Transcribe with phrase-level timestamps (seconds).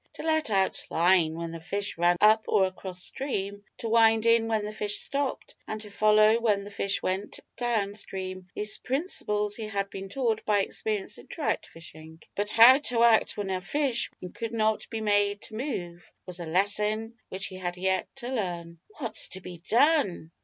[0.13, 4.47] To let out line when the fish ran up or across stream, to wind in
[4.47, 9.55] when the fish stopped, and to follow when the fish went down stream these principles
[9.55, 13.61] he had been taught by experience in trout fishing; but how to act when a
[13.61, 17.45] fish would not move, and could not be made to move, was a lesson which
[17.45, 18.79] he had yet to learn.
[18.97, 20.31] "What's to be done?"